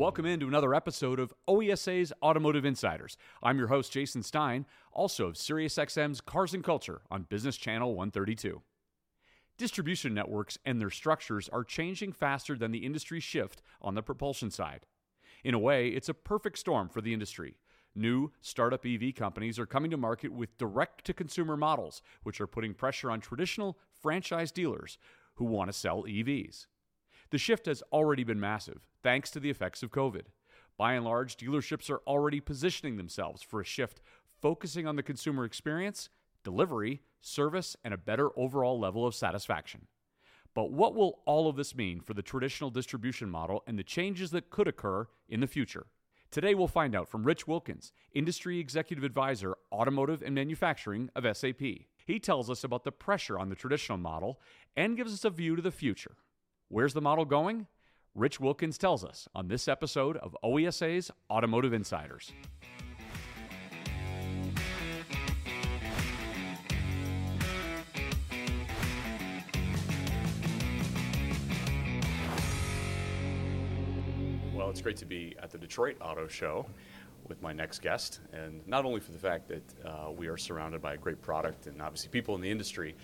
Welcome 0.00 0.24
into 0.24 0.48
another 0.48 0.74
episode 0.74 1.20
of 1.20 1.34
OESA's 1.46 2.10
Automotive 2.22 2.64
Insiders. 2.64 3.18
I'm 3.42 3.58
your 3.58 3.66
host, 3.66 3.92
Jason 3.92 4.22
Stein, 4.22 4.64
also 4.94 5.26
of 5.26 5.34
SiriusXM's 5.34 6.22
Cars 6.22 6.54
and 6.54 6.64
Culture 6.64 7.02
on 7.10 7.24
Business 7.24 7.58
Channel 7.58 7.90
132. 7.94 8.62
Distribution 9.58 10.14
networks 10.14 10.56
and 10.64 10.80
their 10.80 10.88
structures 10.88 11.50
are 11.50 11.64
changing 11.64 12.12
faster 12.12 12.56
than 12.56 12.70
the 12.70 12.86
industry 12.86 13.20
shift 13.20 13.60
on 13.82 13.94
the 13.94 14.02
propulsion 14.02 14.50
side. 14.50 14.86
In 15.44 15.52
a 15.52 15.58
way, 15.58 15.88
it's 15.88 16.08
a 16.08 16.14
perfect 16.14 16.56
storm 16.56 16.88
for 16.88 17.02
the 17.02 17.12
industry. 17.12 17.58
New 17.94 18.32
startup 18.40 18.86
EV 18.86 19.14
companies 19.14 19.58
are 19.58 19.66
coming 19.66 19.90
to 19.90 19.98
market 19.98 20.32
with 20.32 20.56
direct 20.56 21.04
to 21.04 21.12
consumer 21.12 21.58
models, 21.58 22.00
which 22.22 22.40
are 22.40 22.46
putting 22.46 22.72
pressure 22.72 23.10
on 23.10 23.20
traditional 23.20 23.78
franchise 24.00 24.50
dealers 24.50 24.96
who 25.34 25.44
want 25.44 25.70
to 25.70 25.78
sell 25.78 26.04
EVs. 26.04 26.68
The 27.30 27.38
shift 27.38 27.66
has 27.66 27.82
already 27.92 28.24
been 28.24 28.40
massive, 28.40 28.88
thanks 29.04 29.30
to 29.30 29.40
the 29.40 29.50
effects 29.50 29.84
of 29.84 29.92
COVID. 29.92 30.24
By 30.76 30.94
and 30.94 31.04
large, 31.04 31.36
dealerships 31.36 31.88
are 31.88 32.00
already 32.06 32.40
positioning 32.40 32.96
themselves 32.96 33.40
for 33.40 33.60
a 33.60 33.64
shift 33.64 34.00
focusing 34.40 34.86
on 34.86 34.96
the 34.96 35.02
consumer 35.02 35.44
experience, 35.44 36.08
delivery, 36.42 37.02
service, 37.20 37.76
and 37.84 37.94
a 37.94 37.98
better 37.98 38.30
overall 38.36 38.80
level 38.80 39.06
of 39.06 39.14
satisfaction. 39.14 39.86
But 40.54 40.72
what 40.72 40.96
will 40.96 41.20
all 41.24 41.48
of 41.48 41.54
this 41.54 41.76
mean 41.76 42.00
for 42.00 42.14
the 42.14 42.22
traditional 42.22 42.70
distribution 42.70 43.30
model 43.30 43.62
and 43.66 43.78
the 43.78 43.84
changes 43.84 44.32
that 44.32 44.50
could 44.50 44.66
occur 44.66 45.06
in 45.28 45.38
the 45.38 45.46
future? 45.46 45.86
Today, 46.32 46.54
we'll 46.54 46.66
find 46.66 46.96
out 46.96 47.08
from 47.08 47.24
Rich 47.24 47.46
Wilkins, 47.46 47.92
Industry 48.12 48.58
Executive 48.58 49.04
Advisor, 49.04 49.56
Automotive 49.72 50.22
and 50.22 50.34
Manufacturing 50.34 51.10
of 51.14 51.36
SAP. 51.36 51.60
He 52.06 52.18
tells 52.20 52.50
us 52.50 52.64
about 52.64 52.82
the 52.82 52.92
pressure 52.92 53.38
on 53.38 53.50
the 53.50 53.54
traditional 53.54 53.98
model 53.98 54.40
and 54.76 54.96
gives 54.96 55.12
us 55.12 55.24
a 55.24 55.30
view 55.30 55.54
to 55.54 55.62
the 55.62 55.70
future. 55.70 56.16
Where's 56.72 56.94
the 56.94 57.00
model 57.00 57.24
going? 57.24 57.66
Rich 58.14 58.38
Wilkins 58.38 58.78
tells 58.78 59.04
us 59.04 59.28
on 59.34 59.48
this 59.48 59.66
episode 59.66 60.16
of 60.18 60.36
OESA's 60.44 61.10
Automotive 61.28 61.72
Insiders. 61.72 62.30
Well, 74.54 74.70
it's 74.70 74.80
great 74.80 74.96
to 74.98 75.04
be 75.04 75.34
at 75.42 75.50
the 75.50 75.58
Detroit 75.58 75.96
Auto 76.00 76.28
Show 76.28 76.66
with 77.26 77.42
my 77.42 77.52
next 77.52 77.80
guest, 77.82 78.20
and 78.32 78.64
not 78.68 78.84
only 78.84 79.00
for 79.00 79.10
the 79.10 79.18
fact 79.18 79.48
that 79.48 79.64
uh, 79.84 80.12
we 80.12 80.28
are 80.28 80.36
surrounded 80.36 80.80
by 80.80 80.94
a 80.94 80.96
great 80.96 81.20
product 81.20 81.66
and 81.66 81.82
obviously 81.82 82.10
people 82.10 82.36
in 82.36 82.40
the 82.40 82.50
industry, 82.50 82.94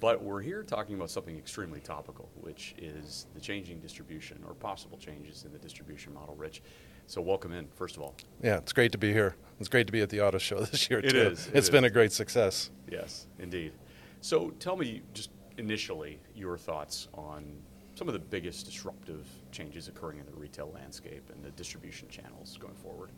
but 0.00 0.22
we're 0.22 0.40
here 0.40 0.62
talking 0.62 0.94
about 0.96 1.10
something 1.10 1.36
extremely 1.36 1.80
topical, 1.80 2.28
which 2.40 2.74
is 2.78 3.26
the 3.34 3.40
changing 3.40 3.80
distribution 3.80 4.42
or 4.46 4.54
possible 4.54 4.98
changes 4.98 5.44
in 5.44 5.52
the 5.52 5.58
distribution 5.58 6.12
model. 6.12 6.34
Rich, 6.34 6.62
so 7.06 7.20
welcome 7.20 7.52
in, 7.52 7.66
first 7.74 7.96
of 7.96 8.02
all. 8.02 8.14
Yeah, 8.42 8.56
it's 8.58 8.72
great 8.72 8.92
to 8.92 8.98
be 8.98 9.12
here. 9.12 9.36
It's 9.60 9.68
great 9.68 9.86
to 9.86 9.92
be 9.92 10.00
at 10.00 10.10
the 10.10 10.20
auto 10.20 10.38
show 10.38 10.60
this 10.64 10.88
year, 10.90 11.00
It 11.00 11.10
too. 11.10 11.18
is, 11.18 11.46
it 11.48 11.54
It's 11.56 11.70
been 11.70 11.84
a 11.84 11.90
great 11.90 12.12
success. 12.12 12.70
Yes, 12.90 13.26
indeed. 13.38 13.72
So 14.20 14.50
tell 14.58 14.76
me 14.76 15.02
just 15.12 15.30
initially 15.58 16.18
your 16.34 16.56
thoughts 16.58 17.08
on 17.14 17.44
some 17.94 18.08
of 18.08 18.14
the 18.14 18.20
biggest 18.20 18.66
disruptive 18.66 19.26
changes 19.52 19.86
occurring 19.86 20.18
in 20.18 20.26
the 20.26 20.32
retail 20.32 20.70
landscape 20.74 21.30
and 21.32 21.44
the 21.44 21.50
distribution 21.52 22.08
channels 22.08 22.56
going 22.60 22.74
forward. 22.74 23.10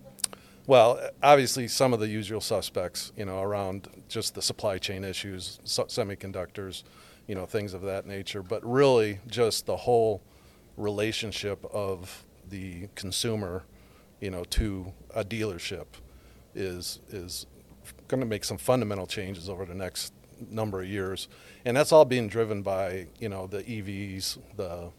Well, 0.69 0.99
obviously, 1.23 1.69
some 1.69 1.93
of 1.93 2.01
the 2.01 2.09
usual 2.09 2.41
suspects, 2.41 3.13
you 3.17 3.25
know, 3.25 3.41
around 3.41 3.89
just 4.09 4.35
the 4.35 4.43
supply 4.43 4.79
chain 4.79 5.05
issues, 5.05 5.61
so- 5.63 5.85
semiconductors, 5.85 6.83
you 7.29 7.37
know, 7.37 7.47
things 7.47 7.73
of 7.73 7.83
that 7.83 8.05
nature. 8.05 8.43
But 8.43 8.69
really, 8.69 9.21
just 9.29 9.67
the 9.67 9.77
whole 9.77 10.23
relationship 10.77 11.65
of 11.73 12.25
the 12.49 12.89
consumer, 12.97 13.63
you 14.21 14.31
know, 14.31 14.43
to 14.45 14.93
a 15.15 15.25
dealership 15.25 15.87
is 16.55 16.99
is 17.11 17.47
going 18.09 18.21
to 18.21 18.27
make 18.27 18.43
some 18.43 18.59
fundamental 18.59 19.07
changes 19.07 19.49
over 19.49 19.65
the 19.67 19.75
next 19.75 20.13
number 20.51 20.81
of 20.83 20.89
years, 20.89 21.29
and 21.65 21.77
that's 21.77 21.93
all 21.93 22.05
being 22.05 22.27
driven 22.27 22.63
by 22.63 23.07
you 23.21 23.29
know 23.29 23.47
the 23.47 23.63
EVs, 23.63 24.39
the 24.57 24.91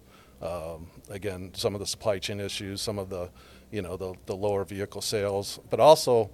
um, 0.41 0.87
again 1.09 1.51
some 1.55 1.73
of 1.73 1.81
the 1.81 1.87
supply 1.87 2.19
chain 2.19 2.39
issues, 2.39 2.81
some 2.81 2.97
of 2.97 3.09
the 3.09 3.29
you 3.71 3.81
know 3.81 3.97
the 3.97 4.13
the 4.25 4.35
lower 4.35 4.63
vehicle 4.63 5.01
sales, 5.01 5.59
but 5.69 5.79
also 5.79 6.29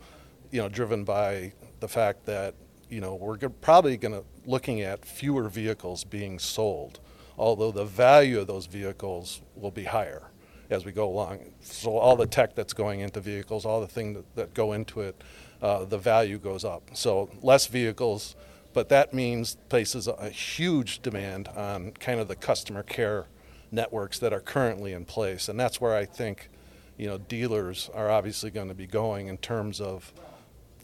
you 0.52 0.62
know 0.62 0.70
driven 0.70 1.04
by 1.04 1.54
the 1.80 1.88
fact 1.88 2.26
that 2.26 2.56
you 2.90 3.02
know 3.02 3.16
we're 3.16 3.38
go- 3.38 3.50
probably 3.50 3.98
going 3.98 4.14
to 4.14 4.24
looking 4.46 4.82
at 4.82 5.06
fewer 5.06 5.50
vehicles 5.50 6.04
being 6.04 6.40
sold, 6.40 7.00
although 7.38 7.72
the 7.72 7.86
value 7.86 8.40
of 8.40 8.48
those 8.48 8.66
vehicles 8.66 9.42
will 9.56 9.72
be 9.72 9.86
higher 9.86 10.30
as 10.70 10.86
we 10.86 10.92
go 10.92 11.08
along. 11.08 11.40
So 11.62 11.98
all 11.98 12.16
the 12.16 12.26
tech 12.26 12.56
that's 12.56 12.74
going 12.74 13.02
into 13.02 13.20
vehicles, 13.20 13.66
all 13.66 13.82
the 13.82 13.88
things 13.88 14.18
that, 14.18 14.36
that 14.36 14.54
go 14.54 14.74
into 14.74 15.02
it, 15.02 15.22
uh, 15.62 15.86
the 15.86 15.98
value 15.98 16.38
goes 16.38 16.66
up. 16.66 16.90
So 16.94 17.30
less 17.42 17.68
vehicles, 17.68 18.36
but 18.74 18.90
that 18.90 19.14
means 19.14 19.58
places 19.70 20.08
a 20.08 20.30
huge 20.30 21.02
demand 21.02 21.48
on 21.50 21.92
kind 21.92 22.20
of 22.20 22.28
the 22.28 22.36
customer 22.36 22.84
care 22.84 23.28
networks 23.72 24.20
that 24.20 24.34
are 24.34 24.40
currently 24.40 24.94
in 24.94 25.06
place, 25.06 25.50
and 25.50 25.60
that's 25.60 25.82
where 25.82 25.96
I 25.96 26.06
think, 26.06 26.50
you 26.98 27.08
know, 27.08 27.18
dealers 27.18 27.90
are 27.94 28.10
obviously 28.10 28.52
going 28.52 28.68
to 28.68 28.74
be 28.74 28.88
going 28.88 29.28
in 29.28 29.38
terms 29.38 29.82
of 29.82 30.14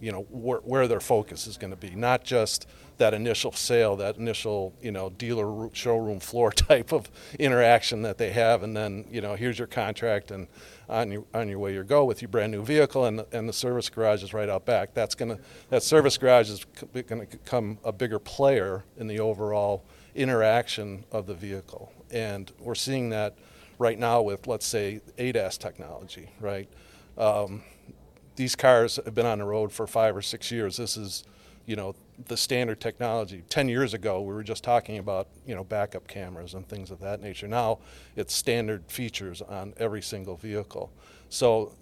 you 0.02 0.14
know 0.14 0.22
where, 0.30 0.60
where 0.60 0.88
their 0.88 1.02
focus 1.02 1.46
is 1.46 1.58
going 1.58 1.72
to 1.72 1.78
be 1.78 1.90
not 1.90 2.24
just 2.24 2.66
that 3.00 3.14
initial 3.14 3.52
sale 3.52 3.98
that 3.98 4.16
initial 4.16 4.74
you 4.82 4.94
know 4.94 5.10
dealer 5.10 5.52
ro- 5.52 5.72
showroom 5.74 6.22
floor 6.22 6.52
type 6.70 6.94
of 6.94 7.12
interaction 7.38 8.02
that 8.02 8.18
they 8.18 8.32
have 8.32 8.64
and 8.64 8.78
then 8.78 9.04
you 9.12 9.20
know 9.20 9.36
here's 9.36 9.60
your 9.60 9.68
contract 9.68 10.32
and 10.32 10.48
on 10.90 11.12
your 11.12 11.24
on 11.34 11.48
your 11.48 11.60
way 11.60 11.74
you 11.74 11.84
go 11.84 12.04
with 12.04 12.22
your 12.22 12.30
brand 12.30 12.52
new 12.52 12.64
vehicle 12.64 13.06
and 13.06 13.24
and 13.32 13.48
the 13.48 13.54
service 13.54 13.90
garage 13.90 14.24
is 14.24 14.34
right 14.34 14.50
out 14.50 14.66
back. 14.66 14.94
That's 14.94 15.16
to 15.16 15.40
that 15.70 15.84
service 15.84 16.18
garage 16.18 16.50
is 16.50 16.66
going 16.94 17.28
to 17.28 17.38
become 17.38 17.78
a 17.84 17.92
bigger 17.92 18.20
player 18.20 18.84
in 18.98 19.08
the 19.08 19.20
overall 19.20 19.86
interaction 20.16 21.06
of 21.12 21.28
the 21.28 21.36
vehicle. 21.36 21.94
And 22.12 22.52
we're 22.60 22.76
seeing 22.76 23.10
that 23.10 23.36
right 23.80 23.98
now 23.98 24.22
with 24.22 24.46
let's 24.46 24.66
say 24.66 25.02
ADAS 25.18 25.58
technology 25.58 26.30
right 26.40 26.70
um, 27.18 27.64
these 28.40 28.56
cars 28.56 28.98
have 29.04 29.14
been 29.14 29.26
on 29.26 29.40
the 29.40 29.44
road 29.44 29.70
for 29.70 29.86
five 29.86 30.16
or 30.16 30.22
six 30.22 30.50
years. 30.50 30.78
This 30.78 30.96
is, 30.96 31.26
you 31.66 31.76
know, 31.76 31.94
the 32.28 32.38
standard 32.38 32.80
technology. 32.80 33.44
Ten 33.50 33.68
years 33.68 33.94
ago, 33.94 34.22
we 34.22 34.34
were 34.34 34.44
just 34.44 34.64
talking 34.64 34.98
about, 34.98 35.28
you 35.46 35.54
know, 35.54 35.66
backup 35.66 36.08
cameras 36.08 36.54
and 36.54 36.66
things 36.66 36.90
of 36.90 37.02
that 37.02 37.22
nature. 37.22 37.50
Now, 37.50 37.80
it's 38.16 38.34
standard 38.34 38.86
features 38.88 39.42
on 39.42 39.74
every 39.76 40.02
single 40.02 40.38
vehicle. 40.38 40.90
So 41.28 41.74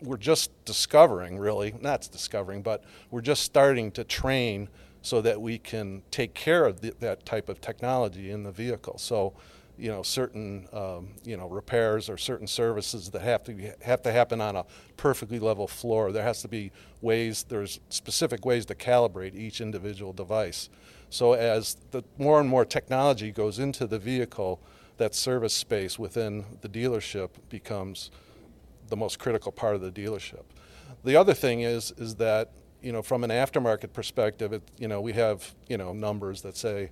we're 0.00 0.16
just 0.16 0.50
discovering, 0.64 1.38
really, 1.38 1.74
not 1.82 2.08
discovering, 2.10 2.62
but 2.62 2.82
we're 3.10 3.20
just 3.20 3.42
starting 3.42 3.90
to 3.92 4.02
train 4.02 4.70
so 5.02 5.20
that 5.20 5.38
we 5.38 5.58
can 5.58 6.02
take 6.10 6.32
care 6.32 6.64
of 6.64 6.80
the, 6.80 6.94
that 7.00 7.26
type 7.26 7.50
of 7.50 7.60
technology 7.60 8.30
in 8.30 8.42
the 8.42 8.52
vehicle. 8.52 8.96
So, 8.96 9.34
you 9.78 9.90
know, 9.90 10.02
certain 10.02 10.66
um, 10.72 11.08
you 11.24 11.36
know 11.36 11.48
repairs 11.48 12.08
or 12.08 12.16
certain 12.16 12.46
services 12.46 13.10
that 13.10 13.22
have 13.22 13.44
to 13.44 13.52
be, 13.52 13.70
have 13.82 14.02
to 14.02 14.12
happen 14.12 14.40
on 14.40 14.56
a 14.56 14.64
perfectly 14.96 15.38
level 15.38 15.66
floor. 15.66 16.12
There 16.12 16.22
has 16.22 16.42
to 16.42 16.48
be 16.48 16.72
ways. 17.00 17.44
There's 17.48 17.80
specific 17.88 18.44
ways 18.44 18.66
to 18.66 18.74
calibrate 18.74 19.34
each 19.34 19.60
individual 19.60 20.12
device. 20.12 20.68
So 21.10 21.34
as 21.34 21.76
the 21.90 22.02
more 22.18 22.40
and 22.40 22.48
more 22.48 22.64
technology 22.64 23.30
goes 23.30 23.58
into 23.58 23.86
the 23.86 23.98
vehicle, 23.98 24.60
that 24.96 25.14
service 25.14 25.54
space 25.54 25.98
within 25.98 26.44
the 26.62 26.68
dealership 26.68 27.30
becomes 27.48 28.10
the 28.88 28.96
most 28.96 29.18
critical 29.18 29.52
part 29.52 29.74
of 29.74 29.80
the 29.82 29.92
dealership. 29.92 30.44
The 31.04 31.16
other 31.16 31.34
thing 31.34 31.60
is 31.60 31.92
is 31.98 32.16
that 32.16 32.52
you 32.80 32.92
know 32.92 33.02
from 33.02 33.24
an 33.24 33.30
aftermarket 33.30 33.92
perspective, 33.92 34.52
it, 34.52 34.62
you 34.78 34.88
know 34.88 35.00
we 35.00 35.12
have 35.12 35.54
you 35.68 35.76
know 35.76 35.92
numbers 35.92 36.42
that 36.42 36.56
say 36.56 36.90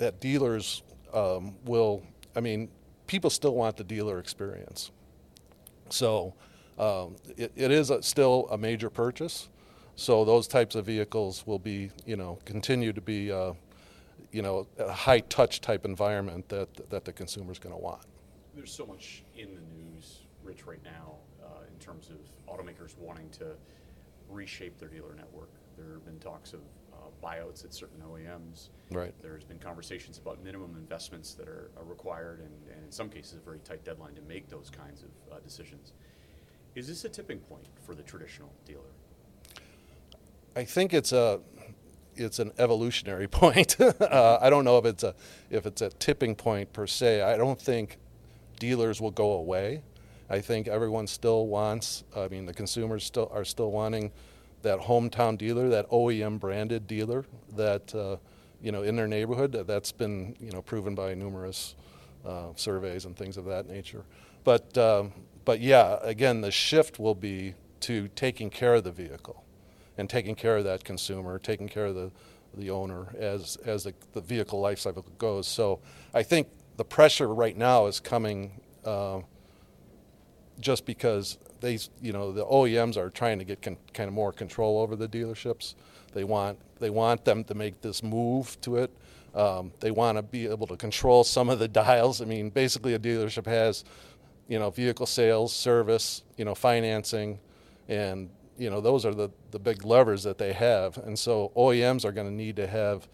that 0.00 0.18
dealers 0.18 0.82
um, 1.14 1.54
will. 1.64 2.02
I 2.34 2.40
mean, 2.40 2.68
people 3.06 3.30
still 3.30 3.54
want 3.54 3.76
the 3.76 3.84
dealer 3.84 4.18
experience. 4.18 4.90
So 5.90 6.34
um, 6.78 7.16
it, 7.36 7.52
it 7.54 7.70
is 7.70 7.90
a, 7.90 8.02
still 8.02 8.48
a 8.50 8.58
major 8.58 8.90
purchase. 8.90 9.48
So 9.96 10.24
those 10.24 10.48
types 10.48 10.74
of 10.74 10.86
vehicles 10.86 11.46
will 11.46 11.58
be, 11.58 11.90
you 12.06 12.16
know, 12.16 12.38
continue 12.44 12.92
to 12.92 13.00
be, 13.00 13.30
uh, 13.30 13.52
you 14.32 14.40
know, 14.40 14.66
a 14.78 14.90
high 14.90 15.20
touch 15.20 15.60
type 15.60 15.84
environment 15.84 16.48
that 16.48 16.68
that 16.90 17.04
the 17.04 17.12
consumer 17.12 17.52
is 17.52 17.58
going 17.58 17.74
to 17.74 17.80
want. 17.80 18.02
There's 18.54 18.72
so 18.72 18.86
much 18.86 19.22
in 19.36 19.54
the 19.54 19.60
news, 19.76 20.20
Rich, 20.42 20.66
right 20.66 20.82
now, 20.82 21.16
uh, 21.44 21.64
in 21.70 21.78
terms 21.78 22.08
of 22.08 22.16
automakers 22.52 22.96
wanting 22.98 23.28
to 23.30 23.54
reshape 24.30 24.78
their 24.78 24.88
dealer 24.88 25.14
network. 25.14 25.50
There 25.84 25.94
have 25.94 26.04
been 26.04 26.18
talks 26.18 26.52
of 26.52 26.60
uh, 26.92 26.96
buyouts 27.26 27.64
at 27.64 27.72
certain 27.72 28.00
OEMs. 28.00 28.68
Right. 28.90 29.14
There's 29.22 29.44
been 29.44 29.58
conversations 29.58 30.18
about 30.18 30.42
minimum 30.42 30.76
investments 30.76 31.34
that 31.34 31.48
are, 31.48 31.70
are 31.76 31.84
required, 31.84 32.40
and, 32.40 32.74
and 32.74 32.84
in 32.84 32.92
some 32.92 33.08
cases, 33.08 33.34
a 33.34 33.44
very 33.44 33.58
tight 33.60 33.84
deadline 33.84 34.14
to 34.14 34.22
make 34.22 34.48
those 34.48 34.70
kinds 34.70 35.02
of 35.02 35.08
uh, 35.32 35.40
decisions. 35.40 35.92
Is 36.74 36.86
this 36.86 37.04
a 37.04 37.08
tipping 37.08 37.38
point 37.38 37.66
for 37.84 37.94
the 37.94 38.02
traditional 38.02 38.52
dealer? 38.64 38.82
I 40.56 40.64
think 40.64 40.92
it's 40.94 41.12
a 41.12 41.40
it's 42.16 42.38
an 42.38 42.52
evolutionary 42.58 43.28
point. 43.40 43.80
uh, 43.80 44.38
I 44.40 44.50
don't 44.50 44.64
know 44.64 44.78
if 44.78 44.84
it's 44.84 45.02
a 45.02 45.14
if 45.50 45.66
it's 45.66 45.82
a 45.82 45.90
tipping 45.90 46.34
point 46.34 46.72
per 46.72 46.86
se. 46.86 47.22
I 47.22 47.36
don't 47.36 47.60
think 47.60 47.98
dealers 48.58 49.00
will 49.00 49.10
go 49.10 49.32
away. 49.32 49.82
I 50.28 50.40
think 50.40 50.68
everyone 50.68 51.08
still 51.08 51.48
wants. 51.48 52.04
I 52.16 52.28
mean, 52.28 52.46
the 52.46 52.54
consumers 52.54 53.04
still 53.04 53.30
are 53.32 53.44
still 53.44 53.72
wanting 53.72 54.12
that 54.62 54.80
hometown 54.80 55.38
dealer, 55.38 55.68
that 55.68 55.88
OEM 55.90 56.38
branded 56.38 56.86
dealer, 56.86 57.24
that 57.56 57.94
uh, 57.94 58.16
you 58.62 58.72
know 58.72 58.82
in 58.82 58.96
their 58.96 59.08
neighborhood. 59.08 59.52
That's 59.66 59.92
been 59.92 60.36
you 60.40 60.50
know 60.50 60.62
proven 60.62 60.94
by 60.94 61.14
numerous 61.14 61.74
uh, 62.24 62.48
surveys 62.56 63.04
and 63.04 63.16
things 63.16 63.36
of 63.36 63.44
that 63.46 63.68
nature. 63.68 64.04
But 64.44 64.76
um, 64.78 65.12
but 65.44 65.60
yeah, 65.60 65.98
again, 66.02 66.40
the 66.40 66.50
shift 66.50 66.98
will 66.98 67.14
be 67.14 67.54
to 67.80 68.08
taking 68.08 68.50
care 68.50 68.74
of 68.74 68.84
the 68.84 68.92
vehicle 68.92 69.44
and 69.96 70.08
taking 70.08 70.34
care 70.34 70.56
of 70.56 70.64
that 70.64 70.84
consumer, 70.84 71.38
taking 71.38 71.68
care 71.68 71.86
of 71.86 71.94
the 71.94 72.10
the 72.54 72.70
owner 72.70 73.14
as 73.18 73.56
as 73.64 73.84
the, 73.84 73.94
the 74.12 74.20
vehicle 74.20 74.60
life 74.60 74.78
cycle 74.78 75.04
goes. 75.18 75.46
So 75.46 75.80
I 76.12 76.22
think 76.22 76.48
the 76.76 76.84
pressure 76.84 77.32
right 77.32 77.56
now 77.56 77.86
is 77.86 78.00
coming 78.00 78.60
uh, 78.84 79.20
just 80.60 80.86
because 80.86 81.38
they 81.60 81.78
you 82.00 82.12
know 82.12 82.32
the 82.32 82.44
OEMs 82.44 82.96
are 82.96 83.10
trying 83.10 83.38
to 83.38 83.44
get 83.44 83.62
con- 83.62 83.76
kind 83.94 84.08
of 84.08 84.14
more 84.14 84.32
control 84.32 84.78
over 84.78 84.96
the 84.96 85.08
dealerships. 85.08 85.74
They 86.12 86.24
want 86.24 86.58
they 86.78 86.90
want 86.90 87.24
them 87.24 87.44
to 87.44 87.54
make 87.54 87.80
this 87.80 88.02
move 88.02 88.60
to 88.62 88.76
it. 88.76 88.90
Um, 89.34 89.72
they 89.80 89.90
want 89.90 90.18
to 90.18 90.22
be 90.22 90.46
able 90.46 90.66
to 90.66 90.76
control 90.76 91.22
some 91.24 91.48
of 91.48 91.58
the 91.58 91.68
dials. 91.82 92.20
I 92.20 92.24
mean, 92.24 92.50
basically, 92.50 92.94
a 92.94 92.98
dealership 92.98 93.46
has 93.46 93.84
you 94.48 94.58
know 94.58 94.70
vehicle 94.70 95.06
sales, 95.06 95.52
service, 95.52 96.22
you 96.36 96.44
know 96.44 96.54
financing, 96.54 97.38
and 97.88 98.30
you 98.60 98.68
know 98.68 98.80
those 98.80 99.06
are 99.06 99.14
the, 99.14 99.30
the 99.50 99.58
big 99.58 99.84
levers 99.84 100.22
that 100.22 100.36
they 100.36 100.52
have 100.52 100.98
and 100.98 101.18
so 101.18 101.50
oems 101.56 102.04
are 102.04 102.12
going 102.12 102.26
to 102.26 102.32
need 102.32 102.56
to 102.56 102.66
have 102.66 103.08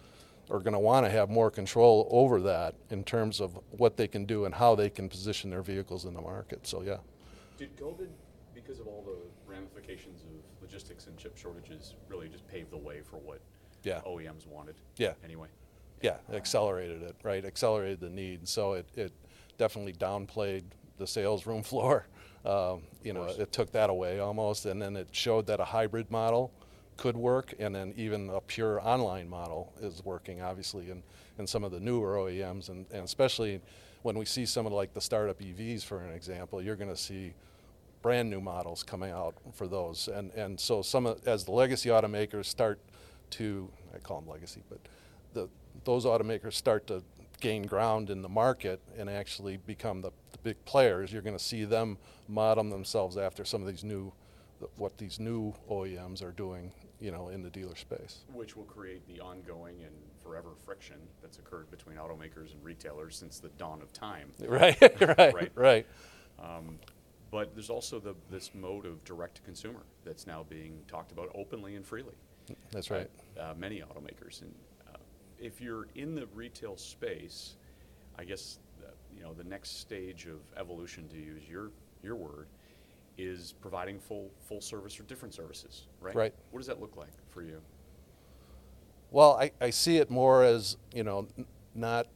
are 0.51 0.59
going 0.59 0.73
to 0.73 0.79
want 0.79 1.07
to 1.07 1.11
have 1.11 1.31
more 1.31 1.51
control 1.51 2.09
over 2.11 2.41
that 2.41 2.75
in 2.91 3.05
terms 3.05 3.41
of 3.41 3.59
what 3.71 3.97
they 3.97 4.09
can 4.09 4.25
do 4.25 4.45
and 4.45 4.55
how 4.55 4.75
they 4.75 4.91
can 4.91 5.09
position 5.09 5.49
their 5.49 5.63
vehicles 5.63 6.05
in 6.05 6.15
the 6.15 6.21
market 6.21 6.67
so 6.67 6.83
yeah 6.83 6.97
did 7.57 7.77
covid 7.77 8.09
because 8.55 8.81
of 8.81 8.87
all 8.87 9.05
the 9.07 9.51
ramifications 9.51 10.23
of 10.23 10.29
logistics 10.63 11.07
and 11.07 11.17
chip 11.19 11.37
shortages 11.37 11.95
really 12.09 12.29
just 12.29 12.47
pave 12.49 12.71
the 12.71 12.77
way 12.77 13.01
for 13.03 13.17
what 13.19 13.41
yeah. 13.83 14.01
oems 14.07 14.47
wanted? 14.47 14.75
Yeah. 14.97 15.13
Anyway. 15.25 15.49
Yeah 16.01 16.17
accelerated 16.33 17.03
it 17.03 17.17
right? 17.23 17.45
Accelerated 17.45 18.01
the 18.01 18.11
need. 18.11 18.47
So 18.49 18.75
it, 18.75 18.87
it 18.95 19.13
definitely 19.59 19.93
downplayed 19.95 20.65
the 20.99 21.07
sales 21.07 21.47
room 21.47 21.63
floor. 21.73 22.07
Um, 22.45 22.83
you 23.03 23.13
know, 23.13 23.25
it 23.25 23.51
took 23.51 23.73
that 23.73 23.91
away 23.91 24.21
almost, 24.21 24.67
and 24.67 24.81
then 24.81 24.97
it 24.97 25.09
showed 25.11 25.49
that 25.49 25.59
a 25.59 25.65
hybrid 25.65 26.13
model 26.13 26.53
could 26.97 27.17
work, 27.17 27.53
and 27.59 27.75
then 27.75 27.93
even 27.97 28.31
a 28.31 28.41
pure 28.41 28.81
online 28.87 29.29
model 29.29 29.73
is 29.81 30.05
working, 30.05 30.41
obviously, 30.41 30.91
in, 30.91 31.03
in 31.39 31.47
some 31.47 31.65
of 31.65 31.73
the 31.73 31.81
newer 31.81 32.15
OEMs, 32.15 32.69
and, 32.69 32.87
and 32.93 33.03
especially 33.05 33.61
when 34.03 34.17
we 34.17 34.25
see 34.25 34.47
some 34.47 34.65
of 34.65 34.73
like 34.73 34.95
the 34.95 35.01
startup 35.01 35.41
EVs, 35.41 35.83
for 35.83 36.03
an 36.03 36.13
example, 36.13 36.63
you're 36.63 36.77
going 36.77 36.89
to 36.89 36.97
see 36.97 37.35
brand 38.07 38.31
new 38.31 38.41
models 38.41 38.85
coming 38.85 39.11
out 39.11 39.35
for 39.53 39.67
those, 39.67 40.07
and 40.07 40.31
and 40.35 40.61
so 40.61 40.81
some 40.81 41.07
of, 41.07 41.27
as 41.27 41.45
the 41.45 41.51
legacy 41.51 41.89
automakers 41.89 42.45
start 42.45 42.79
to, 43.31 43.69
I 43.93 43.99
call 43.99 44.21
them 44.21 44.31
legacy, 44.31 44.63
but 44.69 44.79
the 45.33 45.49
those 45.85 46.05
automakers 46.05 46.53
start 46.53 46.87
to 46.87 47.03
gain 47.41 47.65
ground 47.65 48.09
in 48.11 48.23
the 48.23 48.29
market 48.29 48.81
and 48.97 49.11
actually 49.11 49.57
become 49.57 50.03
the, 50.03 50.13
the 50.31 50.39
big 50.45 50.65
players, 50.65 51.13
you're 51.13 51.21
going 51.21 51.37
to 51.37 51.43
see 51.43 51.65
them 51.65 51.99
model 52.29 52.63
themselves 52.65 53.17
after 53.17 53.45
some 53.45 53.61
of 53.61 53.67
these 53.67 53.85
new, 53.85 54.13
what 54.77 54.97
these 54.99 55.19
new 55.19 55.53
OEMs 55.71 56.23
are 56.23 56.33
doing, 56.33 56.73
you 57.01 57.11
know, 57.11 57.29
in 57.29 57.43
the 57.43 57.51
dealer 57.51 57.77
space. 57.77 58.21
Which 58.33 58.57
will 58.57 58.65
create 58.65 59.07
the 59.09 59.21
ongoing 59.21 59.83
and 59.83 59.95
forever 60.23 60.51
friction 60.65 60.97
that's 61.23 61.39
occurred 61.39 61.71
between 61.71 61.97
automakers 61.97 62.53
and 62.53 62.63
retailers 62.63 63.17
since 63.17 63.39
the 63.39 63.51
dawn 63.59 63.83
of 63.83 63.93
time. 63.93 64.31
Right, 64.47 64.81
right, 65.01 65.35
right. 65.35 65.53
right. 65.55 65.87
Um, 66.39 66.79
but 67.31 67.55
there's 67.55 67.71
also 67.71 67.99
the, 67.99 68.15
this 68.31 68.51
mode 68.55 68.87
of 68.87 69.03
direct 69.05 69.37
to 69.37 69.43
consumer 69.43 69.83
that's 70.05 70.27
now 70.27 70.45
being 70.49 70.79
talked 70.89 71.13
about 71.13 71.31
openly 71.35 71.75
and 71.75 71.85
freely. 71.85 72.15
That's 72.71 72.91
right. 72.91 73.11
Uh, 73.39 73.55
many 73.59 73.83
automakers, 73.83 74.43
and 74.43 74.55
if 75.39 75.61
you're 75.61 75.87
in 75.95 76.15
the 76.15 76.27
retail 76.35 76.77
space, 76.77 77.57
I 78.19 78.25
guess 78.25 78.59
uh, 78.83 78.91
you 79.15 79.23
know 79.23 79.35
the 79.35 79.45
next 79.45 79.81
stage 79.81 80.27
of 80.27 80.41
evolution, 80.57 81.09
to 81.09 81.17
use 81.17 81.43
your 81.49 81.71
your 82.03 82.17
word, 82.17 82.47
is 83.19 83.55
providing 83.61 83.99
full 83.99 84.31
full 84.49 84.61
service 84.61 84.99
or 84.99 85.05
different 85.05 85.35
services, 85.35 85.87
right? 86.01 86.15
Right. 86.15 86.35
What 86.51 86.61
does 86.61 86.67
that 86.67 86.81
look 86.81 86.97
like 86.97 87.13
for 87.31 87.43
you? 87.43 87.61
Well, 89.11 89.39
I, 89.41 89.53
I 89.61 89.71
see 89.71 89.99
it 89.99 90.11
more 90.11 90.43
as 90.43 90.77
you 90.93 91.05
know, 91.05 91.29
n- 91.39 91.47
not 91.75 92.07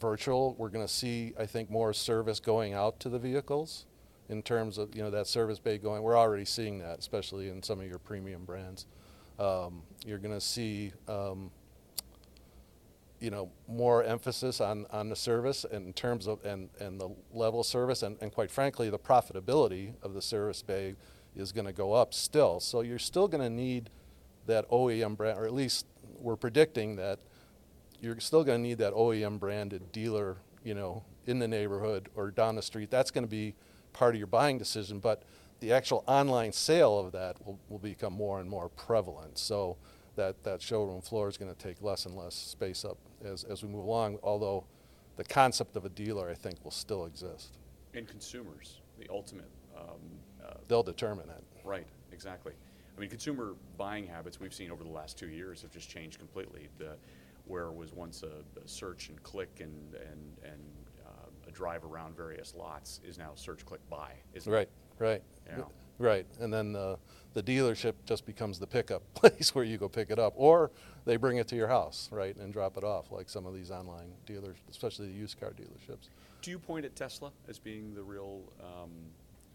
virtual. 0.00 0.54
We're 0.58 0.68
going 0.68 0.86
to 0.86 0.92
see, 0.92 1.32
I 1.38 1.46
think, 1.46 1.70
more 1.70 1.92
service 1.92 2.40
going 2.40 2.74
out 2.74 3.00
to 3.00 3.08
the 3.08 3.18
vehicles 3.18 3.86
in 4.28 4.42
terms 4.42 4.78
of 4.78 4.94
you 4.94 5.02
know 5.02 5.10
that 5.10 5.26
service 5.26 5.58
bay 5.58 5.78
going. 5.78 6.02
We're 6.02 6.18
already 6.18 6.44
seeing 6.44 6.78
that, 6.78 6.98
especially 6.98 7.48
in 7.48 7.62
some 7.62 7.80
of 7.80 7.86
your 7.86 7.98
premium 7.98 8.44
brands. 8.44 8.86
Um, 9.38 9.82
you're 10.04 10.18
going 10.18 10.34
to 10.34 10.40
see 10.40 10.92
um, 11.06 11.50
you 13.20 13.30
know 13.30 13.50
more 13.66 14.04
emphasis 14.04 14.60
on, 14.60 14.86
on 14.90 15.08
the 15.08 15.16
service 15.16 15.64
in 15.70 15.92
terms 15.92 16.26
of 16.26 16.44
and, 16.44 16.68
and 16.80 17.00
the 17.00 17.10
level 17.32 17.60
of 17.60 17.66
service 17.66 18.02
and, 18.02 18.16
and 18.20 18.32
quite 18.32 18.50
frankly 18.50 18.90
the 18.90 18.98
profitability 18.98 19.92
of 20.02 20.14
the 20.14 20.22
service 20.22 20.62
bay 20.62 20.94
is 21.36 21.52
going 21.52 21.66
to 21.66 21.72
go 21.72 21.92
up 21.92 22.14
still 22.14 22.60
so 22.60 22.80
you're 22.80 22.98
still 22.98 23.28
going 23.28 23.42
to 23.42 23.50
need 23.50 23.90
that 24.46 24.68
OEM 24.70 25.16
brand 25.16 25.38
or 25.38 25.44
at 25.44 25.52
least 25.52 25.86
we're 26.18 26.36
predicting 26.36 26.96
that 26.96 27.18
you're 28.00 28.18
still 28.20 28.44
going 28.44 28.62
to 28.62 28.68
need 28.68 28.78
that 28.78 28.92
OEM 28.92 29.38
branded 29.38 29.90
dealer 29.92 30.36
you 30.62 30.74
know 30.74 31.02
in 31.26 31.38
the 31.38 31.48
neighborhood 31.48 32.08
or 32.14 32.30
down 32.30 32.54
the 32.54 32.62
street 32.62 32.90
that's 32.90 33.10
going 33.10 33.24
to 33.24 33.30
be 33.30 33.54
part 33.98 34.14
of 34.14 34.18
your 34.18 34.26
buying 34.28 34.58
decision 34.58 34.98
but 35.00 35.24
the 35.60 35.72
actual 35.72 36.04
online 36.06 36.52
sale 36.52 36.98
of 36.98 37.12
that 37.12 37.36
will, 37.44 37.58
will 37.68 37.78
become 37.78 38.12
more 38.12 38.40
and 38.40 38.48
more 38.48 38.68
prevalent 38.68 39.36
so 39.36 39.76
that, 40.18 40.42
that 40.44 40.62
showroom 40.62 41.00
floor 41.00 41.28
is 41.28 41.36
going 41.36 41.52
to 41.52 41.58
take 41.58 41.82
less 41.82 42.06
and 42.06 42.16
less 42.16 42.34
space 42.34 42.84
up 42.84 42.98
as, 43.24 43.44
as 43.44 43.62
we 43.62 43.68
move 43.68 43.84
along, 43.84 44.18
although 44.22 44.64
the 45.16 45.24
concept 45.24 45.76
of 45.76 45.84
a 45.84 45.88
dealer, 45.88 46.28
I 46.28 46.34
think, 46.34 46.62
will 46.64 46.70
still 46.70 47.06
exist. 47.06 47.58
And 47.94 48.06
consumers, 48.06 48.80
the 48.98 49.06
ultimate. 49.10 49.50
Um, 49.76 49.84
uh, 50.44 50.54
They'll 50.68 50.82
determine 50.82 51.28
it. 51.30 51.44
Right, 51.64 51.86
exactly. 52.12 52.52
I 52.96 53.00
mean, 53.00 53.10
consumer 53.10 53.54
buying 53.76 54.06
habits 54.06 54.40
we've 54.40 54.54
seen 54.54 54.70
over 54.70 54.82
the 54.82 54.90
last 54.90 55.16
two 55.16 55.28
years 55.28 55.62
have 55.62 55.70
just 55.70 55.88
changed 55.88 56.18
completely. 56.18 56.68
The, 56.78 56.96
where 57.46 57.70
was 57.70 57.92
once 57.92 58.22
a, 58.22 58.60
a, 58.62 58.68
search 58.68 59.08
and 59.08 59.22
click 59.22 59.60
and, 59.60 59.94
and, 59.94 60.36
and 60.44 60.60
a 61.48 61.50
drive 61.50 61.84
around 61.84 62.16
various 62.16 62.54
lots 62.54 63.00
is 63.04 63.18
now 63.18 63.32
search, 63.34 63.64
click, 63.64 63.80
buy. 63.90 64.12
Isn't 64.34 64.52
right, 64.52 64.68
it? 64.68 65.02
right. 65.02 65.22
Yeah. 65.46 65.64
Right, 66.00 66.26
and 66.38 66.52
then 66.54 66.72
the, 66.72 66.96
the 67.34 67.42
dealership 67.42 67.94
just 68.06 68.24
becomes 68.24 68.60
the 68.60 68.68
pickup 68.68 69.02
place 69.14 69.52
where 69.52 69.64
you 69.64 69.78
go 69.78 69.88
pick 69.88 70.10
it 70.10 70.18
up, 70.18 70.32
or 70.36 70.70
they 71.04 71.16
bring 71.16 71.38
it 71.38 71.48
to 71.48 71.56
your 71.56 71.66
house, 71.66 72.08
right, 72.12 72.36
and 72.36 72.52
drop 72.52 72.76
it 72.76 72.84
off, 72.84 73.10
like 73.10 73.28
some 73.28 73.46
of 73.46 73.54
these 73.54 73.72
online 73.72 74.12
dealers, 74.24 74.56
especially 74.70 75.08
the 75.08 75.14
used 75.14 75.40
car 75.40 75.50
dealerships. 75.50 76.08
Do 76.40 76.52
you 76.52 76.58
point 76.60 76.84
at 76.84 76.94
Tesla 76.94 77.32
as 77.48 77.58
being 77.58 77.94
the 77.96 78.02
real 78.02 78.42
um, 78.60 78.90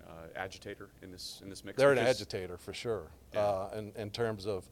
uh, 0.06 0.28
agitator 0.36 0.90
in 1.02 1.12
this 1.12 1.40
in 1.42 1.50
this 1.50 1.64
mix? 1.64 1.78
They're 1.78 1.94
because 1.94 2.20
an 2.20 2.26
agitator 2.26 2.58
for 2.58 2.74
sure, 2.74 3.08
yeah. 3.34 3.40
uh, 3.40 3.70
in, 3.78 3.94
in 3.96 4.10
terms 4.10 4.46
of 4.46 4.66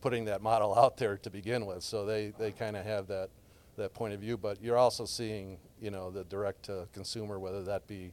putting 0.00 0.24
that 0.24 0.42
model 0.42 0.74
out 0.78 0.96
there 0.98 1.16
to 1.18 1.30
begin 1.30 1.64
with. 1.64 1.82
So 1.82 2.04
they, 2.04 2.32
they 2.38 2.50
kind 2.50 2.76
of 2.76 2.84
have 2.84 3.06
that 3.06 3.30
that 3.76 3.94
point 3.94 4.14
of 4.14 4.20
view, 4.20 4.36
but 4.36 4.62
you're 4.62 4.76
also 4.76 5.04
seeing, 5.04 5.58
you 5.80 5.90
know, 5.90 6.10
the 6.10 6.24
direct 6.24 6.64
to 6.64 6.86
consumer, 6.92 7.38
whether 7.38 7.62
that 7.62 7.86
be 7.86 8.12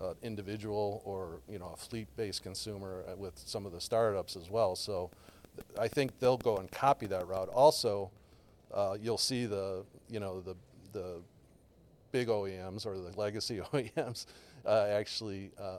uh, 0.00 0.14
individual 0.22 1.02
or 1.04 1.40
you 1.48 1.58
know 1.58 1.70
a 1.74 1.76
fleet-based 1.76 2.42
consumer 2.42 3.04
uh, 3.06 3.16
with 3.16 3.34
some 3.36 3.66
of 3.66 3.72
the 3.72 3.80
startups 3.80 4.36
as 4.36 4.50
well. 4.50 4.74
So 4.74 5.10
I 5.78 5.88
think 5.88 6.18
they'll 6.18 6.38
go 6.38 6.56
and 6.56 6.70
copy 6.70 7.06
that 7.06 7.26
route. 7.26 7.48
Also, 7.50 8.10
uh, 8.72 8.96
you'll 9.00 9.18
see 9.18 9.46
the 9.46 9.84
you 10.08 10.20
know 10.20 10.40
the 10.40 10.56
the 10.92 11.20
big 12.12 12.28
OEMs 12.28 12.86
or 12.86 12.96
the 12.98 13.16
legacy 13.18 13.60
OEMs 13.72 14.26
uh, 14.66 14.86
actually 14.90 15.50
uh, 15.60 15.78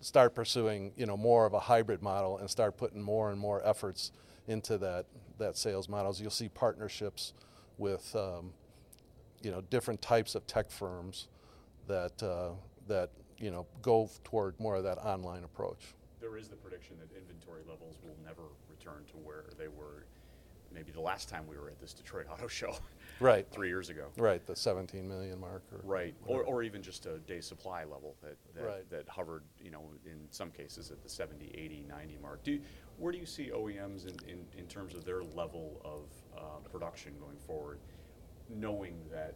start 0.00 0.34
pursuing 0.34 0.92
you 0.96 1.06
know 1.06 1.16
more 1.16 1.46
of 1.46 1.52
a 1.52 1.60
hybrid 1.60 2.02
model 2.02 2.38
and 2.38 2.48
start 2.48 2.76
putting 2.76 3.02
more 3.02 3.30
and 3.30 3.38
more 3.38 3.60
efforts 3.66 4.12
into 4.48 4.78
that 4.78 5.04
that 5.38 5.56
sales 5.56 5.88
models. 5.88 6.20
You'll 6.20 6.30
see 6.30 6.48
partnerships 6.48 7.34
with 7.78 8.14
um, 8.16 8.52
you 9.42 9.50
know 9.50 9.60
different 9.70 10.00
types 10.02 10.34
of 10.34 10.46
tech 10.46 10.70
firms 10.70 11.28
that 11.86 12.22
uh, 12.22 12.50
that 12.88 13.10
you 13.38 13.50
know, 13.50 13.66
go 13.82 14.10
toward 14.24 14.58
more 14.58 14.76
of 14.76 14.84
that 14.84 14.98
online 14.98 15.44
approach. 15.44 15.94
There 16.20 16.36
is 16.36 16.48
the 16.48 16.56
prediction 16.56 16.96
that 16.98 17.14
inventory 17.16 17.62
levels 17.68 17.96
will 18.02 18.16
never 18.24 18.42
return 18.68 19.04
to 19.10 19.16
where 19.18 19.44
they 19.58 19.68
were 19.68 20.06
maybe 20.72 20.92
the 20.92 21.00
last 21.00 21.28
time 21.28 21.46
we 21.46 21.56
were 21.56 21.68
at 21.68 21.80
this 21.80 21.94
Detroit 21.94 22.26
Auto 22.30 22.48
Show. 22.48 22.76
Right. 23.20 23.46
three 23.52 23.68
years 23.68 23.88
ago. 23.88 24.08
Right, 24.18 24.44
the 24.46 24.54
17 24.54 25.08
million 25.08 25.40
mark. 25.40 25.62
Or 25.72 25.80
right, 25.84 26.14
or, 26.26 26.42
or 26.42 26.62
even 26.62 26.82
just 26.82 27.06
a 27.06 27.18
day 27.20 27.40
supply 27.40 27.84
level 27.84 28.14
that, 28.22 28.36
that, 28.54 28.66
right. 28.66 28.90
that 28.90 29.08
hovered, 29.08 29.42
you 29.62 29.70
know, 29.70 29.82
in 30.04 30.18
some 30.30 30.50
cases 30.50 30.90
at 30.90 31.02
the 31.02 31.08
70, 31.08 31.50
80, 31.54 31.84
90 31.88 32.18
mark. 32.20 32.42
Do 32.44 32.52
you, 32.52 32.60
where 32.98 33.12
do 33.12 33.18
you 33.18 33.26
see 33.26 33.50
OEMs 33.54 34.06
in, 34.06 34.28
in, 34.28 34.38
in 34.58 34.66
terms 34.66 34.94
of 34.94 35.04
their 35.04 35.22
level 35.22 35.80
of 35.84 36.40
uh, 36.40 36.68
production 36.70 37.12
going 37.20 37.36
forward, 37.46 37.78
knowing 38.48 38.94
that 39.12 39.34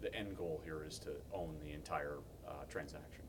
the 0.00 0.14
end 0.14 0.36
goal 0.36 0.60
here 0.64 0.84
is 0.86 0.98
to 1.00 1.10
own 1.32 1.54
the 1.64 1.72
entire 1.72 2.18
uh, 2.46 2.52
transaction. 2.68 3.24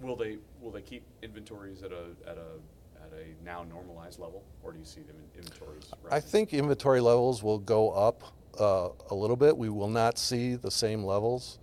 Will 0.00 0.16
they 0.16 0.38
will 0.60 0.70
they 0.70 0.82
keep 0.82 1.02
inventories 1.22 1.82
at 1.82 1.90
a 1.90 2.04
at 2.24 2.36
a 2.36 3.02
at 3.02 3.12
a 3.12 3.44
now 3.44 3.64
normalized 3.64 4.20
level, 4.20 4.44
or 4.62 4.72
do 4.72 4.78
you 4.78 4.84
see 4.84 5.00
them 5.00 5.16
in 5.16 5.40
inventories? 5.40 5.90
I 6.10 6.20
think 6.20 6.54
inventory 6.54 7.00
levels 7.00 7.42
will 7.42 7.58
go 7.58 7.90
up 7.90 8.22
uh, 8.60 8.90
a 9.10 9.14
little 9.14 9.34
bit. 9.34 9.56
We 9.56 9.70
will 9.70 9.88
not 9.88 10.18
see 10.18 10.54
the 10.54 10.70
same 10.70 11.02
levels 11.02 11.58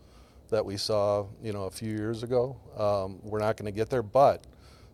that 0.50 0.65
we 0.65 0.75
saw, 0.75 1.25
you 1.41 1.53
know, 1.53 1.63
a 1.63 1.72
few 1.72 1.91
years 1.91 2.24
ago. 2.24 2.58
Um, 2.77 3.20
we're 3.24 3.39
not 3.39 3.58
going 3.58 3.65
to 3.65 3.72
get 3.72 3.89
there, 3.89 4.03
but 4.03 4.44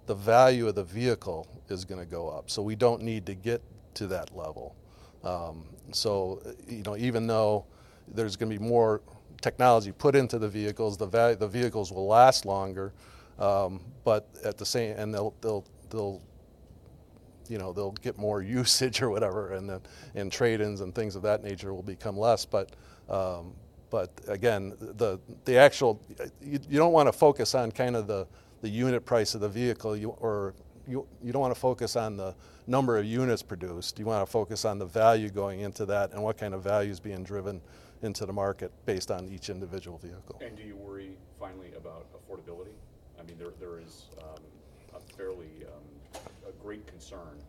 the 0.05 0.15
value 0.15 0.67
of 0.67 0.75
the 0.75 0.83
vehicle 0.83 1.47
is 1.69 1.85
going 1.85 1.99
to 1.99 2.05
go 2.05 2.29
up. 2.29 2.49
So 2.49 2.61
we 2.61 2.75
don't 2.75 3.01
need 3.01 3.25
to 3.27 3.35
get 3.35 3.61
to 3.95 4.07
that 4.07 4.35
level. 4.35 4.75
Um, 5.23 5.65
so, 5.91 6.41
you 6.67 6.83
know, 6.83 6.97
even 6.97 7.27
though 7.27 7.65
there's 8.07 8.35
going 8.35 8.51
to 8.51 8.57
be 8.57 8.63
more 8.63 9.01
technology 9.41 9.91
put 9.91 10.15
into 10.15 10.39
the 10.39 10.47
vehicles, 10.47 10.97
the 10.97 11.05
value, 11.05 11.35
the 11.35 11.47
vehicles 11.47 11.91
will 11.91 12.07
last 12.07 12.45
longer. 12.45 12.93
Um, 13.39 13.81
but 14.03 14.27
at 14.43 14.57
the 14.57 14.65
same, 14.65 14.95
and 14.97 15.13
they'll 15.13 15.33
they'll 15.41 15.65
they'll 15.89 16.21
you 17.49 17.57
know 17.57 17.73
they'll 17.73 17.91
get 17.93 18.17
more 18.17 18.41
usage 18.59 19.01
or 19.01 19.09
whatever, 19.09 19.53
and 19.53 19.69
then 19.69 19.81
and 20.15 20.31
trade-ins 20.31 20.81
and 20.81 20.93
things 20.93 21.15
of 21.15 21.23
that 21.23 21.43
nature 21.43 21.73
will 21.73 21.81
become 21.81 22.17
less. 22.17 22.45
But 22.45 22.71
um, 23.09 23.53
but 23.89 24.11
again, 24.27 24.73
the 24.79 25.19
the 25.45 25.57
actual 25.57 25.99
you, 26.41 26.59
you 26.69 26.77
don't 26.77 26.93
want 26.93 27.07
to 27.07 27.13
focus 27.13 27.55
on 27.55 27.71
kind 27.71 27.95
of 27.95 28.07
the 28.07 28.27
the 28.61 28.69
unit 28.69 29.05
price 29.05 29.35
of 29.35 29.41
the 29.41 29.49
vehicle, 29.49 29.95
you, 29.95 30.09
or 30.19 30.53
you 30.87 31.05
you 31.23 31.31
don't 31.31 31.41
want 31.41 31.53
to 31.53 31.59
focus 31.59 31.95
on 31.95 32.17
the 32.17 32.35
number 32.67 32.97
of 32.97 33.05
units 33.05 33.41
produced. 33.41 33.99
You 33.99 34.05
want 34.05 34.25
to 34.25 34.31
focus 34.31 34.65
on 34.65 34.79
the 34.79 34.85
value 34.85 35.29
going 35.29 35.61
into 35.61 35.85
that 35.87 36.11
and 36.11 36.23
what 36.23 36.37
kind 36.37 36.53
of 36.53 36.63
value 36.63 36.91
is 36.91 36.99
being 36.99 37.23
driven 37.23 37.61
into 38.01 38.25
the 38.25 38.33
market 38.33 38.71
based 38.85 39.11
on 39.11 39.27
each 39.27 39.49
individual 39.49 39.97
vehicle. 39.97 40.39
And 40.41 40.55
do 40.55 40.63
you 40.63 40.75
worry 40.75 41.17
finally 41.39 41.71
about 41.77 42.07
affordability? 42.13 42.73
I 43.19 43.23
mean, 43.23 43.37
there, 43.37 43.53
there 43.59 43.79
is 43.79 44.05
um, 44.21 44.41
a 44.95 44.99
fairly 45.15 45.65
um, 45.67 46.21
a 46.47 46.51
great 46.63 46.85
concern 46.87 47.41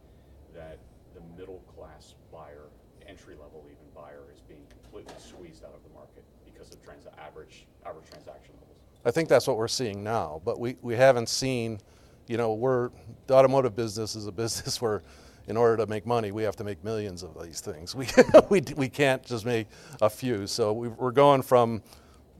that 0.54 0.78
the 1.14 1.22
middle 1.38 1.62
class 1.74 2.14
buyer, 2.32 2.68
entry 3.06 3.34
level 3.34 3.64
even 3.66 3.88
buyer, 3.94 4.24
is 4.32 4.40
being 4.40 4.64
completely 4.68 5.14
squeezed 5.18 5.64
out 5.64 5.74
of 5.74 5.82
the 5.82 5.94
market 5.94 6.24
because 6.44 6.70
of 6.72 6.82
trans- 6.82 7.06
average 7.18 7.66
average 7.86 8.08
transaction 8.10 8.54
levels. 8.60 8.71
I 9.04 9.10
think 9.10 9.28
that's 9.28 9.46
what 9.46 9.56
we're 9.56 9.68
seeing 9.68 10.02
now, 10.04 10.40
but 10.44 10.60
we, 10.60 10.76
we 10.82 10.94
haven't 10.94 11.28
seen, 11.28 11.80
you 12.28 12.36
know, 12.36 12.54
we're, 12.54 12.90
the 13.26 13.34
automotive 13.34 13.74
business 13.74 14.14
is 14.14 14.26
a 14.26 14.32
business 14.42 14.80
where 14.80 15.02
in 15.48 15.56
order 15.56 15.76
to 15.78 15.86
make 15.86 16.06
money, 16.06 16.30
we 16.30 16.44
have 16.44 16.56
to 16.56 16.64
make 16.64 16.82
millions 16.84 17.22
of 17.22 17.42
these 17.42 17.60
things. 17.60 17.94
We, 17.96 18.06
we, 18.48 18.62
we 18.76 18.88
can't 18.88 19.24
just 19.24 19.44
make 19.44 19.66
a 20.00 20.08
few. 20.08 20.46
So 20.46 20.72
we, 20.72 20.88
we're 20.88 21.10
going 21.10 21.42
from 21.42 21.82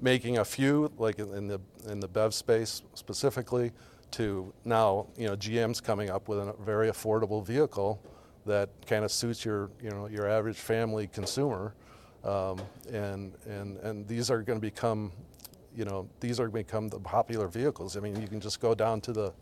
making 0.00 0.38
a 0.38 0.44
few, 0.44 0.90
like 0.98 1.18
in 1.18 1.32
in 1.34 1.48
the, 1.48 1.60
in 1.88 2.00
the 2.00 2.08
BEV 2.08 2.32
space 2.32 2.82
specifically, 2.94 3.72
to 4.12 4.52
now, 4.64 5.06
you 5.16 5.26
know, 5.26 5.34
GM's 5.36 5.80
coming 5.80 6.10
up 6.10 6.28
with 6.28 6.38
a 6.38 6.54
very 6.64 6.88
affordable 6.90 7.44
vehicle 7.44 8.00
that 8.46 8.68
kind 8.86 9.04
of 9.04 9.10
suits 9.12 9.44
your, 9.44 9.70
you 9.82 9.90
know, 9.90 10.06
your 10.06 10.28
average 10.28 10.58
family 10.58 11.06
consumer. 11.06 11.74
Um, 12.24 12.60
and, 12.92 13.32
and, 13.46 13.78
and 13.78 14.06
these 14.06 14.30
are 14.30 14.42
going 14.42 14.58
to 14.58 14.60
become, 14.60 15.12
you 15.76 15.84
know, 15.84 16.08
these 16.20 16.38
are 16.40 16.48
become 16.48 16.88
the 16.88 17.00
popular 17.00 17.48
vehicles. 17.48 17.96
I 17.96 18.00
mean, 18.00 18.20
you 18.20 18.28
can 18.28 18.40
just 18.40 18.60
go 18.60 18.74
down 18.74 19.00
to 19.02 19.12
the, 19.12 19.32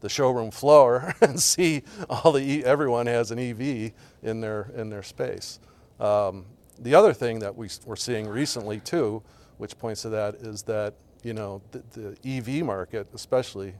the 0.00 0.08
showroom 0.08 0.50
floor 0.50 1.14
and 1.20 1.40
see 1.40 1.82
all 2.08 2.32
the 2.32 2.64
everyone 2.64 3.06
has 3.06 3.30
an 3.30 3.38
EV 3.38 3.92
in 4.22 4.40
their 4.40 4.70
in 4.76 4.90
their 4.90 5.02
space. 5.02 5.60
Um, 6.00 6.46
the 6.80 6.94
other 6.94 7.12
thing 7.12 7.40
that 7.40 7.56
we, 7.56 7.68
we're 7.86 7.96
seeing 7.96 8.28
recently 8.28 8.80
too, 8.80 9.22
which 9.58 9.78
points 9.78 10.02
to 10.02 10.10
that, 10.10 10.36
is 10.36 10.62
that 10.64 10.94
you 11.22 11.34
know 11.34 11.62
the, 11.72 11.82
the 12.22 12.36
EV 12.36 12.64
market, 12.64 13.08
especially, 13.14 13.74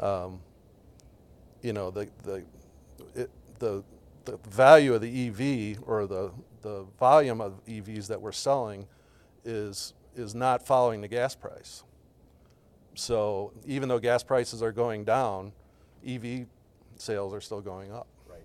um, 0.00 0.40
you 1.62 1.72
know 1.72 1.90
the 1.90 2.08
the 2.24 2.44
it, 3.14 3.30
the 3.58 3.82
the 4.24 4.38
value 4.48 4.94
of 4.94 5.00
the 5.00 5.28
EV 5.28 5.82
or 5.86 6.06
the 6.06 6.30
the 6.62 6.84
volume 6.98 7.40
of 7.40 7.64
EVs 7.66 8.08
that 8.08 8.20
we're 8.20 8.32
selling 8.32 8.86
is 9.44 9.94
is 10.18 10.34
not 10.34 10.66
following 10.66 11.00
the 11.00 11.08
gas 11.08 11.34
price. 11.34 11.84
So 12.94 13.52
even 13.66 13.88
though 13.88 13.98
gas 13.98 14.22
prices 14.22 14.62
are 14.62 14.72
going 14.72 15.04
down, 15.04 15.52
EV 16.06 16.46
sales 16.96 17.32
are 17.32 17.40
still 17.40 17.60
going 17.60 17.92
up. 17.92 18.08
Right. 18.28 18.36
Right. 18.36 18.44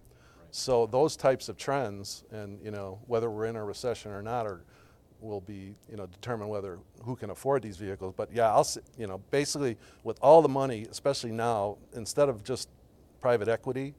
So 0.52 0.86
those 0.86 1.16
types 1.16 1.50
of 1.50 1.58
trends, 1.58 2.24
and 2.32 2.60
you 2.64 2.72
know 2.72 3.00
whether 3.08 3.30
we're 3.30 3.46
in 3.46 3.56
a 3.56 3.64
recession 3.64 4.12
or 4.12 4.22
not, 4.22 4.46
are 4.46 4.62
will 5.24 5.42
be 5.42 5.74
you 5.90 5.98
know 5.98 6.06
determine 6.06 6.50
whether 6.50 6.78
who 7.04 7.16
can 7.16 7.30
afford 7.30 7.62
these 7.64 7.78
vehicles. 7.78 8.14
But 8.16 8.30
yeah, 8.32 8.54
I'll 8.54 8.68
you 8.98 9.08
know 9.08 9.20
basically 9.32 9.78
with 10.04 10.20
all 10.22 10.42
the 10.42 10.50
money, 10.50 10.86
especially 10.92 11.32
now, 11.32 11.78
instead 11.94 12.30
of 12.30 12.44
just 12.44 12.70
private 13.22 13.48
equity 13.48 13.96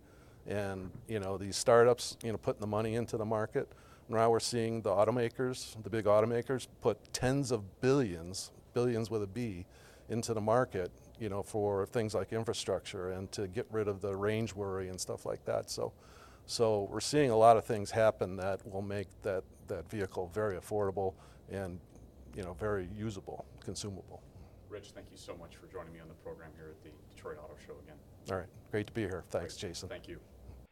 and 0.47 0.91
you 1.09 1.19
know 1.19 1.39
these 1.39 1.57
startups 1.57 2.19
you 2.23 2.31
know 2.31 2.37
putting 2.37 2.61
the 2.61 2.67
money 2.67 2.95
into 2.95 3.17
the 3.17 3.25
market, 3.25 3.69
now 4.09 4.31
we're 4.31 4.41
seeing 4.41 4.83
the 4.83 4.91
automakers, 4.91 5.83
the 5.83 5.91
big 5.91 6.05
automakers, 6.05 6.67
put 6.81 7.13
tens 7.13 7.51
of 7.51 7.81
billions, 7.81 8.51
billions 8.73 9.11
with 9.11 9.23
a 9.23 9.27
B, 9.27 9.67
into 10.09 10.35
the 10.35 10.41
market, 10.41 10.91
you 11.19 11.29
know, 11.29 11.43
for 11.43 11.87
things 11.87 12.15
like 12.15 12.33
infrastructure 12.33 13.13
and 13.13 13.31
to 13.33 13.49
get 13.49 13.67
rid 13.71 13.89
of 13.89 14.01
the 14.01 14.15
range 14.15 14.55
worry 14.55 14.89
and 14.89 15.01
stuff 15.01 15.25
like 15.25 15.45
that. 15.45 15.71
So, 15.71 15.93
so 16.47 16.89
we're 16.91 17.01
seeing 17.01 17.31
a 17.31 17.37
lot 17.37 17.57
of 17.57 17.65
things 17.65 17.91
happen 17.91 18.37
that 18.37 18.61
will 18.71 18.83
make 18.83 19.09
that, 19.23 19.45
that 19.69 19.89
vehicle 19.91 20.31
very 20.35 20.57
affordable 20.59 21.15
and, 21.51 21.79
you 22.37 22.43
know, 22.43 22.55
very 22.55 22.89
usable, 22.95 23.47
consumable. 23.65 24.23
Rich, 24.69 24.91
thank 24.95 25.07
you 25.11 25.17
so 25.17 25.37
much 25.37 25.57
for 25.57 25.67
joining 25.67 25.93
me 25.93 26.01
on 26.01 26.09
the 26.09 26.15
program 26.15 26.51
here 26.57 26.69
at 26.71 26.83
the 26.83 26.91
Detroit 27.15 27.39
Auto 27.39 27.55
Show 27.67 27.75
again. 27.85 27.97
All 28.31 28.37
right, 28.37 28.49
great 28.71 28.87
to 28.87 28.93
be 28.93 29.03
here. 29.03 29.25
Thanks, 29.31 29.57
Great. 29.57 29.71
Jason. 29.71 29.89
Thank 29.89 30.09
you. 30.09 30.19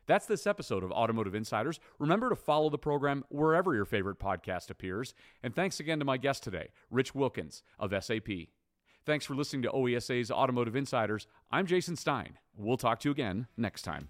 That's 0.06 0.26
this 0.26 0.46
episode 0.46 0.82
of 0.82 0.92
Automotive 0.92 1.34
Insiders. 1.34 1.80
Remember 1.98 2.28
to 2.28 2.36
follow 2.36 2.70
the 2.70 2.78
program 2.78 3.24
wherever 3.28 3.74
your 3.74 3.84
favorite 3.84 4.18
podcast 4.18 4.70
appears. 4.70 5.14
And 5.42 5.54
thanks 5.54 5.80
again 5.80 5.98
to 5.98 6.04
my 6.04 6.16
guest 6.16 6.42
today, 6.42 6.68
Rich 6.90 7.14
Wilkins 7.14 7.62
of 7.78 7.92
SAP. 8.02 8.28
Thanks 9.04 9.24
for 9.24 9.34
listening 9.34 9.62
to 9.62 9.70
OESA's 9.70 10.30
Automotive 10.30 10.76
Insiders. 10.76 11.26
I'm 11.50 11.66
Jason 11.66 11.96
Stein. 11.96 12.38
We'll 12.56 12.76
talk 12.76 13.00
to 13.00 13.08
you 13.08 13.12
again 13.12 13.48
next 13.56 13.82
time. 13.82 14.08